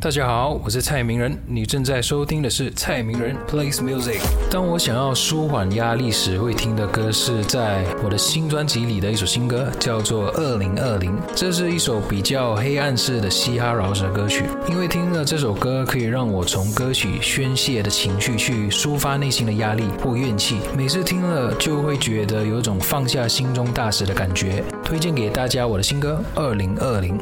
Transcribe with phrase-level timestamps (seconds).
[0.00, 4.18] 大家好，我是蔡明仁，你正在收听的是蔡明仁 plays music。
[4.50, 11.12] 当我想要舒缓压力时，会听的歌是在我的新专辑里的一首新歌，叫做《二零二零》。
[11.34, 24.64] 这是一首比较黑暗式的嘻哈饶舌歌曲，因为听了这首歌可以让我从歌曲宣泄的情绪去抒发内心的压力或怨气，每次听了就会觉得有种放下心中大石的感觉。
[24.82, 27.18] 推荐给大家我的新歌《二零二零》。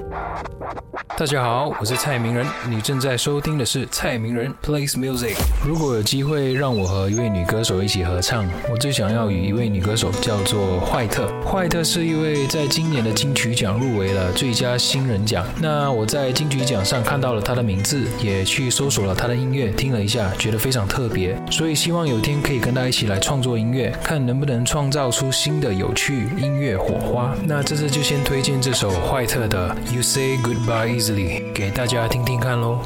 [1.19, 5.35] 大家好，我是蔡明仁，你正在收听的是蔡明仁 plays music。
[5.67, 11.27] 如果有机会让我和一位女歌手一起合唱，我最想要与一位女歌手叫做坏特。
[11.43, 15.45] 坏特是一位在今年的金曲奖入围了最佳新人奖。
[15.61, 27.35] 那我在金曲奖上看到了她的名字，也去搜索了她的音乐，听了一下，觉得非常特别，所以希望有天可以跟她一起来创作音乐，看能不能创造出新的有趣音乐火花。
[27.45, 31.08] 那这次就先推荐这首坏特的 You Say Goodbye。
[31.09, 32.79] 这里给大家听听看喽。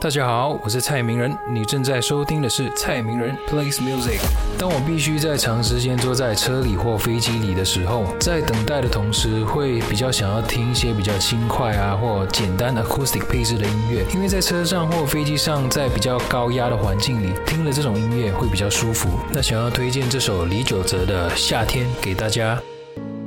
[0.00, 4.18] 大家好，我是蔡明仁，你正在收听的是蔡明仁 plays music。
[4.58, 19.08] 当我必须在长时间坐在车里或飞机里的时候，在等待的同时，会比较想要听一些比较轻快啊或简单 acoustic 配置的音乐，因为在车上或飞机上，在比较高压的环境里，听了这种音乐会比较舒服。
[19.32, 22.60] 那想要推荐这首李玖哲的《夏天》给大家。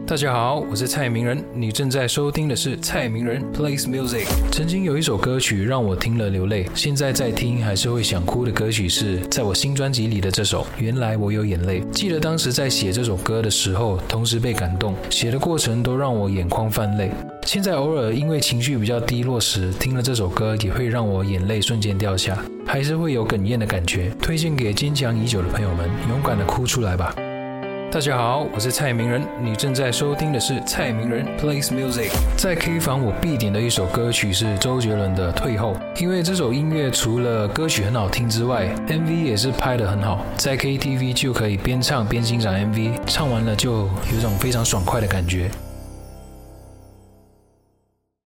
[0.08, 4.28] 大家好，我是蔡明仁，你正在收听的是蔡明仁 plays music。
[4.52, 11.82] 曾经有一首歌曲让我听了流泪，现在在听还是会想哭的歌曲是在我新专辑里的这首《原来我有眼泪》。
[11.90, 17.10] 记得当时在写这首歌的时候，同时被感动，写的过程都让我眼眶泛泪。
[17.48, 24.12] 现在偶尔因为情绪比较低落时，听了这首歌也会让我眼泪瞬间掉下，还是会有哽咽的感觉。
[24.22, 27.16] 推荐给坚强已久的朋友们，勇敢的哭出来吧。
[27.96, 32.10] 大家好，我是蔡明仁，你正在收听的是蔡明仁 plays music。
[32.36, 45.50] 在 K 房我必点的一首歌曲是周杰伦的《退后》，因为这首音乐除了歌曲很好听之外，MV 也是拍得很好，在 KTV 就可以边唱边欣赏 MV，唱完了就有种非常爽快的感觉。